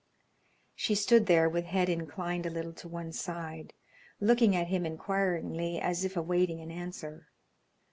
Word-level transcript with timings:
She 0.73 0.95
stood 0.95 1.27
there 1.27 1.47
with 1.47 1.65
head 1.65 1.87
inclined 1.87 2.47
a 2.47 2.49
little 2.49 2.73
to 2.73 2.87
one 2.87 3.11
side, 3.11 3.71
looking 4.19 4.55
at 4.55 4.65
him 4.65 4.83
inquiringly 4.83 5.79
as 5.79 6.03
if 6.03 6.17
awaiting 6.17 6.59
an 6.59 6.71
answer. 6.71 7.27